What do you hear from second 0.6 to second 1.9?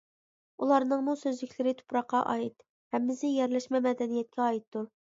ئۇلارنىڭمۇ سۆزلۈكلىرى